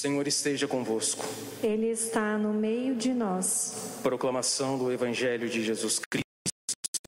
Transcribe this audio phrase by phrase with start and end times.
[0.00, 1.26] Senhor esteja convosco.
[1.62, 3.98] Ele está no meio de nós.
[4.02, 6.24] Proclamação do Evangelho de Jesus Cristo.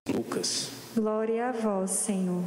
[0.06, 0.68] Lucas.
[0.94, 2.44] Glória a vós, Senhor.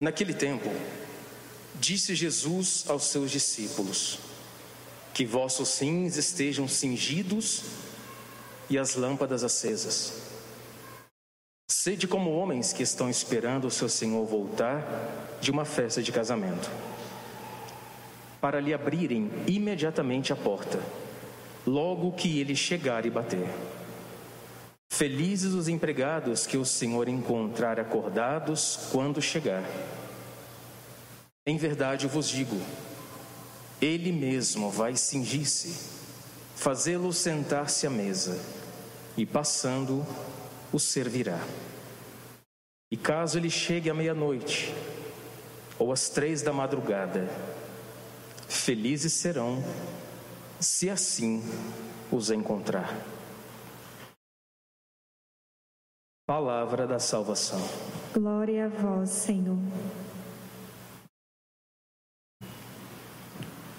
[0.00, 0.70] Naquele tempo,
[1.74, 4.18] disse Jesus aos seus discípulos:
[5.12, 7.64] Que vossos rins estejam cingidos
[8.70, 10.29] e as lâmpadas acesas.
[11.82, 14.86] Sede como homens que estão esperando o seu Senhor voltar
[15.40, 16.70] de uma festa de casamento,
[18.38, 20.78] para lhe abrirem imediatamente a porta,
[21.66, 23.48] logo que ele chegar e bater.
[24.92, 29.64] Felizes os empregados que o Senhor encontrar acordados quando chegar.
[31.46, 32.60] Em verdade vos digo,
[33.80, 35.74] ele mesmo vai cingir-se,
[36.54, 38.38] fazê-lo sentar-se à mesa,
[39.16, 40.06] e passando,
[40.72, 41.38] o servirá.
[42.90, 44.74] E caso ele chegue à meia-noite
[45.78, 47.28] ou às três da madrugada,
[48.48, 49.64] felizes serão
[50.60, 51.42] se assim
[52.12, 52.94] os encontrar.
[56.26, 57.60] Palavra da salvação.
[58.12, 59.58] Glória a vós, Senhor.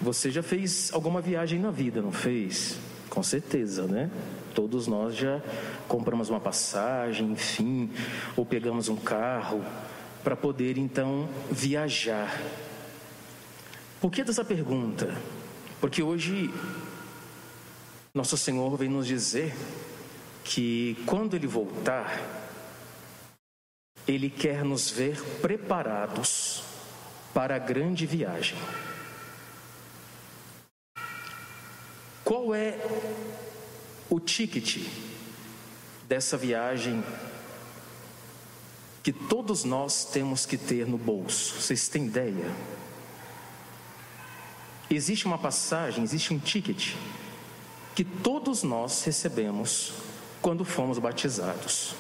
[0.02, 2.78] Você já fez alguma viagem na vida, não fez?
[3.12, 4.10] Com certeza, né?
[4.56, 5.42] Todos nós já
[5.86, 7.92] compramos uma passagem, enfim,
[8.38, 9.62] ou pegamos um carro
[10.24, 12.42] para poder então viajar.
[14.00, 15.14] Por que dessa pergunta?
[15.82, 16.50] Porque hoje
[18.14, 19.54] nosso Senhor vem nos dizer
[20.46, 22.18] que quando Ele voltar,
[24.08, 26.64] Ele quer nos ver preparados
[27.34, 28.58] para a grande viagem.
[32.32, 32.80] Qual é
[34.10, 34.88] o ticket
[36.08, 37.04] dessa viagem
[39.04, 41.60] que todos nós temos que ter no bolso.
[41.60, 42.50] Vocês têm ideia?
[44.90, 46.96] Existe uma passagem, existe um ticket
[47.94, 49.92] que todos nós recebemos
[50.42, 51.96] quando fomos batizados.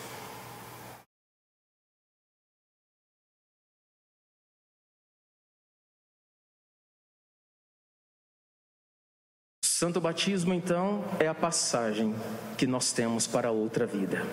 [9.82, 12.14] Santo batismo, então, é a passagem
[12.56, 14.24] que nós temos para outra vida.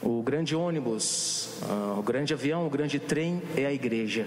[0.00, 4.26] O grande ônibus, ah, o grande avião, o grande trem é a igreja.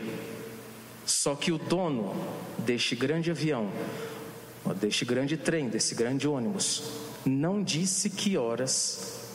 [1.07, 2.13] Só que o dono
[2.59, 3.71] deste grande avião,
[4.79, 6.83] deste grande trem, desse grande ônibus,
[7.25, 9.27] não disse que horas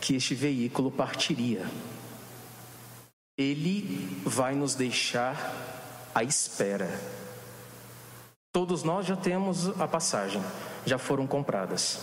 [0.00, 1.66] que este veículo partiria.
[3.36, 5.34] Ele vai nos deixar
[6.14, 7.00] à espera.
[8.54, 10.40] Todos nós já temos a passagem,
[10.86, 11.98] já foram compradas.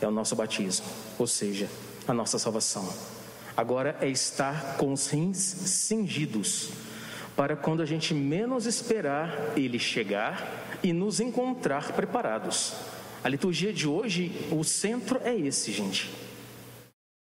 [0.00, 0.86] É o nosso batismo,
[1.18, 1.68] ou seja,
[2.06, 2.88] a nossa salvação.
[3.56, 6.70] Agora é estar com os rins cingidos,
[7.34, 12.74] para quando a gente menos esperar ele chegar e nos encontrar preparados.
[13.24, 16.14] A liturgia de hoje, o centro é esse, gente.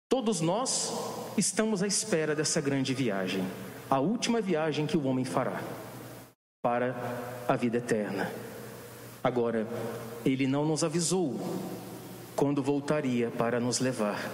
[0.09, 0.91] Todos nós
[1.37, 3.45] estamos à espera dessa grande viagem,
[3.87, 5.61] a última viagem que o homem fará
[6.59, 6.95] para
[7.47, 8.31] a vida eterna.
[9.23, 9.65] Agora,
[10.25, 11.39] ele não nos avisou
[12.35, 14.29] quando voltaria para nos levar.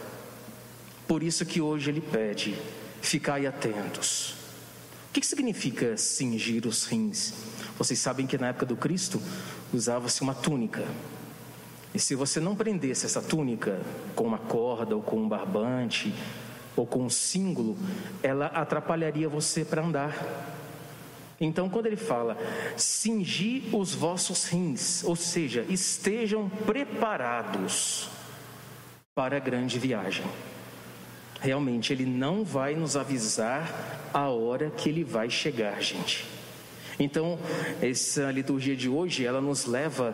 [1.08, 2.56] Por isso que hoje ele pede:
[3.02, 4.36] ficai atentos.
[5.10, 7.34] O que significa cingir os rins?
[7.78, 9.22] Vocês sabem que na época do Cristo
[9.74, 10.84] usava-se uma túnica.
[11.94, 13.80] E se você não prendesse essa túnica
[14.16, 16.14] com uma corda ou com um barbante
[16.76, 17.76] ou com um símbolo,
[18.22, 20.58] ela atrapalharia você para andar.
[21.42, 22.38] Então, quando ele fala,
[22.76, 28.10] cingi os vossos rins, ou seja, estejam preparados
[29.16, 30.26] para a grande viagem.
[31.40, 36.26] Realmente, ele não vai nos avisar a hora que ele vai chegar, gente.
[37.00, 37.40] Então,
[37.82, 40.14] essa liturgia de hoje, ela nos leva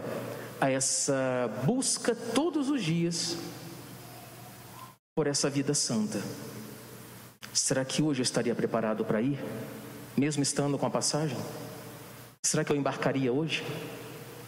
[0.62, 3.38] a essa busca todos os dias
[5.16, 6.22] por essa vida santa.
[7.52, 9.40] Será que hoje eu estaria preparado para ir?
[10.17, 11.38] Mesmo estando com a passagem?
[12.44, 13.64] Será que eu embarcaria hoje?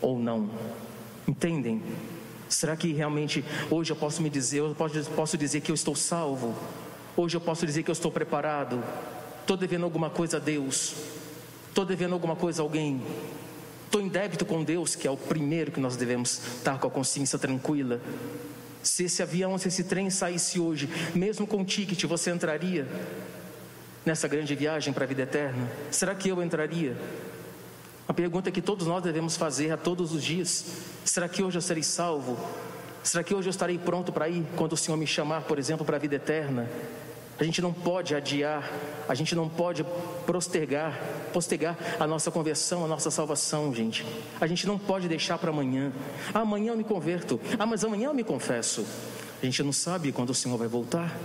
[0.01, 0.49] Ou não?
[1.27, 1.81] Entendem?
[2.47, 5.95] Será que realmente hoje eu posso me dizer, eu posso, posso dizer que eu estou
[5.95, 6.55] salvo?
[7.15, 8.83] Hoje eu posso dizer que eu estou preparado?
[9.41, 10.95] Estou devendo alguma coisa a Deus?
[11.69, 13.01] Estou devendo alguma coisa a alguém?
[13.85, 16.91] Estou em débito com Deus, que é o primeiro que nós devemos estar com a
[16.91, 17.99] consciência tranquila.
[18.83, 22.87] Se esse avião, se esse trem saísse hoje, mesmo com o ticket, você entraria?
[24.07, 25.69] Nessa grande viagem para a vida eterna?
[25.91, 26.97] Será que eu entraria?
[28.07, 30.65] A pergunta que todos nós devemos fazer a todos os dias:
[31.03, 32.39] será que hoje eu serei salvo?
[33.03, 35.85] Será que hoje eu estarei pronto para ir quando o Senhor me chamar, por exemplo,
[35.85, 36.69] para a vida eterna?
[37.39, 38.67] A gente não pode adiar,
[39.07, 39.85] a gente não pode
[40.25, 40.99] postergar,
[41.31, 44.03] postergar a nossa conversão, a nossa salvação, gente.
[44.41, 45.91] A gente não pode deixar para amanhã.
[46.33, 47.39] Amanhã eu me converto.
[47.59, 48.83] Ah, mas amanhã eu me confesso.
[49.41, 51.15] A gente não sabe quando o Senhor vai voltar.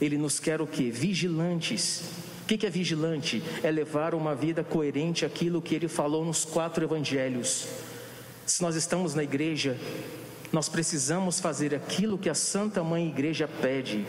[0.00, 0.90] Ele nos quer o que?
[0.90, 2.02] Vigilantes.
[2.42, 3.42] O que é vigilante?
[3.62, 7.66] É levar uma vida coerente àquilo que ele falou nos quatro evangelhos.
[8.46, 9.76] Se nós estamos na igreja,
[10.52, 14.06] nós precisamos fazer aquilo que a Santa Mãe Igreja pede.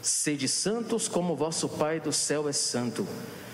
[0.00, 3.06] Sede santos como vosso Pai do céu é santo.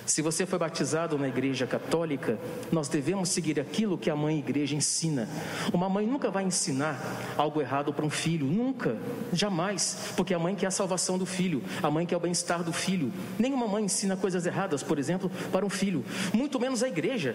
[0.04, 2.38] Se você foi batizado na igreja católica,
[2.70, 5.26] nós devemos seguir aquilo que a mãe igreja ensina.
[5.72, 7.00] Uma mãe nunca vai ensinar
[7.38, 8.98] algo errado para um filho, nunca,
[9.32, 12.72] jamais, porque a mãe quer a salvação do filho, a mãe quer o bem-estar do
[12.72, 13.10] filho.
[13.38, 16.04] Nenhuma mãe ensina coisas erradas, por exemplo, para um filho,
[16.34, 17.34] muito menos a igreja,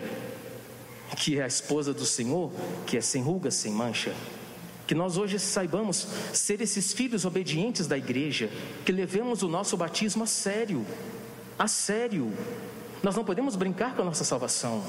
[1.17, 2.51] que é a esposa do Senhor,
[2.85, 4.13] que é sem ruga, sem mancha.
[4.89, 8.49] Que nós hoje saibamos ser esses filhos obedientes da igreja,
[8.83, 10.83] que levemos o nosso batismo a sério,
[11.59, 12.33] a sério.
[13.03, 14.83] Nós não podemos brincar com a nossa salvação.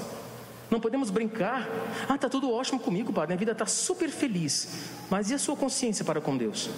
[0.71, 1.69] Não podemos brincar.
[2.09, 3.27] Ah, está tudo ótimo comigo, Pai.
[3.27, 4.69] Minha vida está super feliz.
[5.11, 6.71] Mas e a sua consciência para com Deus?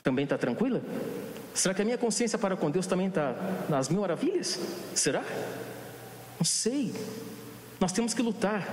[0.00, 0.80] Também está tranquila?
[1.52, 3.34] Será que a minha consciência para com Deus também está
[3.68, 4.56] nas mil maravilhas?
[4.94, 5.24] Será?
[6.38, 6.94] Não sei.
[7.80, 8.68] Nós temos que lutar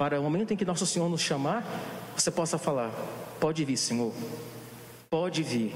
[0.00, 1.62] para o momento em que nosso Senhor nos chamar,
[2.20, 2.90] você possa falar:
[3.38, 4.12] Pode vir, Senhor,
[5.08, 5.74] pode vir.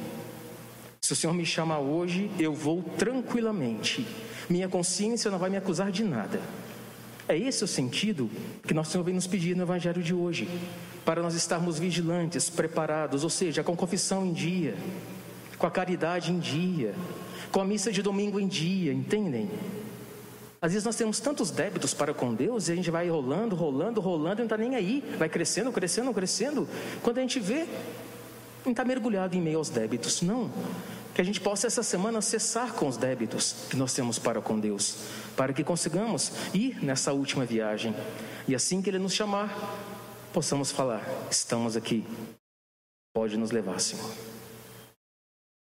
[1.01, 4.07] Se o Senhor me chamar hoje, eu vou tranquilamente.
[4.49, 6.41] Minha consciência não vai me acusar de nada.
[7.27, 8.31] É esse o sentido
[8.67, 10.49] que nosso Senhor vem nos pedir no Evangelho de hoje,
[11.05, 14.75] para nós estarmos vigilantes, preparados, ou seja, com confissão em dia,
[15.59, 16.95] com a caridade em dia,
[17.51, 19.51] com a missa de domingo em dia, entendem?
[20.65, 24.01] Às vezes nós temos tantos débitos para com Deus e a gente vai rolando, rolando,
[24.01, 26.67] rolando e não está nem aí, vai crescendo, crescendo, crescendo.
[27.03, 27.67] Quando a gente vê,
[28.65, 30.51] não está mergulhado em meio aos débitos, não.
[31.15, 34.59] Que a gente possa essa semana cessar com os débitos que nós temos para com
[34.59, 35.01] Deus,
[35.37, 37.95] para que consigamos ir nessa última viagem
[38.49, 39.55] e assim que Ele nos chamar,
[40.33, 42.07] possamos falar: estamos aqui,
[43.13, 44.34] pode nos levar, Senhor.